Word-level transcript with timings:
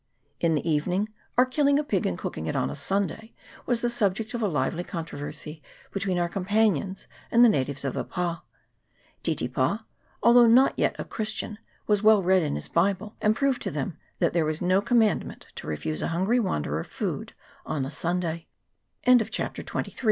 In 0.39 0.55
the 0.55 0.67
"evening 0.67 1.09
our 1.37 1.45
killing 1.45 1.77
a 1.77 1.83
pig 1.83 2.07
and 2.07 2.17
cooking 2.17 2.47
it 2.47 2.55
on 2.55 2.71
a 2.71 2.75
Sunday 2.75 3.33
was 3.67 3.81
the 3.81 3.89
subject 3.91 4.33
of 4.33 4.41
a 4.41 4.47
lively 4.47 4.83
controversy 4.83 5.61
between 5.91 6.17
our 6.17 6.27
companions 6.27 7.05
and 7.29 7.45
the 7.45 7.49
natives 7.49 7.85
of 7.85 7.93
the 7.93 8.03
pa. 8.03 8.41
Titipa, 9.23 9.85
although 10.23 10.47
not 10.47 10.73
yet 10.75 10.95
a 10.97 11.03
Chris 11.05 11.33
tian, 11.35 11.59
was 11.85 12.01
well 12.01 12.23
read 12.23 12.41
in 12.41 12.55
his 12.55 12.67
Bible, 12.67 13.15
and 13.21 13.35
proved 13.35 13.61
to 13.61 13.69
them 13.69 13.95
that 14.17 14.33
there 14.33 14.43
was 14.43 14.59
no 14.59 14.81
commandment 14.81 15.45
to 15.55 15.67
refuse 15.67 16.01
a 16.01 16.07
hungry 16.07 16.39